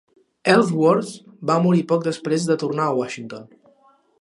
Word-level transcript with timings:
Ellsworth 0.53 1.11
va 1.51 1.59
morir 1.67 1.83
poc 1.91 2.07
després 2.09 2.49
de 2.53 2.57
tornar 2.65 2.89
a 2.89 2.97
Washington. 3.01 3.49